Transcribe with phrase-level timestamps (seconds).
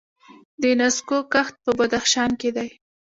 [0.61, 2.69] د نسکو کښت په بدخشان کې دی.